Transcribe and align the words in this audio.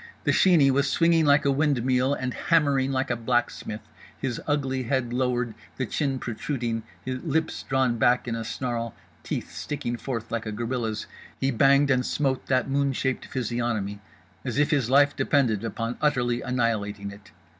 The 0.23 0.31
Sheeney 0.31 0.71
was 0.71 0.89
swinging 0.89 1.25
like 1.27 1.45
a 1.45 1.51
windmill 1.51 2.15
and 2.15 2.33
hammering 2.33 2.91
like 2.91 3.11
a 3.11 3.15
blacksmith. 3.15 3.81
His 4.17 4.41
ugly 4.47 4.81
head 4.81 5.13
lowered, 5.13 5.53
the 5.77 5.85
chin 5.85 6.17
protruding, 6.17 6.81
lips 7.05 7.61
drawn 7.61 7.99
back 7.99 8.27
in 8.27 8.33
a 8.33 8.43
snarl, 8.43 8.95
teeth 9.21 9.51
sticking 9.51 9.97
forth 9.97 10.31
like 10.31 10.47
a 10.47 10.51
gorilla's, 10.51 11.05
he 11.39 11.51
banged 11.51 11.91
and 11.91 12.03
smote 12.03 12.47
that 12.47 12.67
moon 12.67 12.93
shaped 12.93 13.25
physiognomy 13.25 13.99
as 14.43 14.57
if 14.57 14.71
his 14.71 14.89
life 14.89 15.15
depended 15.15 15.63
upon 15.63 15.99
utterly 16.01 16.41
annihilating 16.41 17.11
it. 17.11 17.29